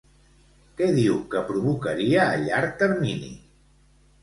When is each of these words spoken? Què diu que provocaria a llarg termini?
Què 0.79 0.87
diu 0.95 1.19
que 1.35 1.43
provocaria 1.51 2.25
a 2.25 2.41
llarg 2.47 2.75
termini? 2.83 3.33